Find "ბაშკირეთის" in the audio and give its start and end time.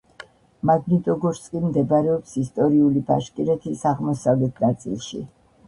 3.13-3.87